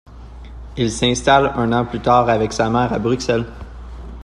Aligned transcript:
Il 0.77 0.91
s'installe 0.91 1.51
un 1.55 1.71
an 1.73 1.85
plus 1.85 1.99
tard 1.99 2.27
avec 2.27 2.53
sa 2.53 2.71
mère 2.71 2.91
à 2.91 2.97
Bruxelles. 2.97 3.45